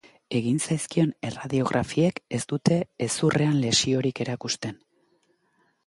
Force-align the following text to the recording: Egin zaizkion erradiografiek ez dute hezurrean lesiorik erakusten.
Egin 0.37 0.55
zaizkion 0.67 1.11
erradiografiek 1.29 2.19
ez 2.39 2.41
dute 2.55 2.81
hezurrean 3.07 3.61
lesiorik 3.67 4.27
erakusten. 4.27 4.85